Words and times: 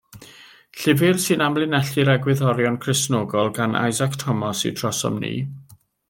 Llyfr 0.83 1.19
sy'n 1.25 1.43
amlinellu'r 1.47 2.09
egwyddorion 2.13 2.79
Cristnogol 2.85 3.51
gan 3.59 3.77
Isaac 3.93 4.17
Thomas 4.23 4.63
yw 4.71 4.75
Trosom 4.81 5.21
Ni. 5.25 5.33